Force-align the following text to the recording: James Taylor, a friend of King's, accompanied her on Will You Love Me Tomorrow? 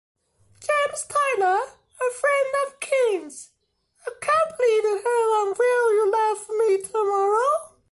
James 0.59 1.05
Taylor, 1.05 1.59
a 1.61 2.09
friend 2.13 2.51
of 2.65 2.79
King's, 2.79 3.51
accompanied 4.07 4.83
her 5.03 5.23
on 5.43 5.49
Will 5.49 5.91
You 5.93 6.11
Love 6.11 6.47
Me 6.57 6.81
Tomorrow? 6.81 7.75